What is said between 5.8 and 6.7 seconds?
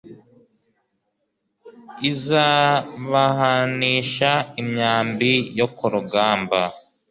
rugamba